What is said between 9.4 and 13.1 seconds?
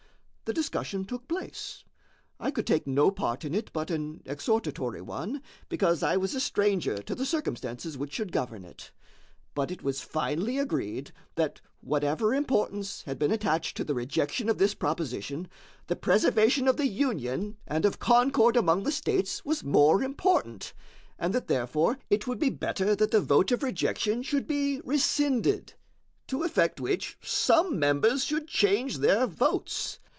But it was finally agreed, that whatever importance